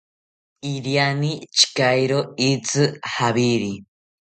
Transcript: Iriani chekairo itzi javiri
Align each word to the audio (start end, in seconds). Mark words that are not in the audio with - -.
Iriani 0.71 1.31
chekairo 1.57 2.19
itzi 2.49 2.83
javiri 3.13 3.73